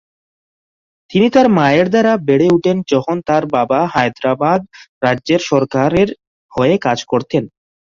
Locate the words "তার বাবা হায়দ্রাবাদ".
3.27-4.61